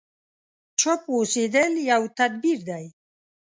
چوپ 0.79 1.01
اوسېدل 1.15 1.73
يو 1.89 2.01
تدبير 2.17 2.59
دی. 2.69 2.85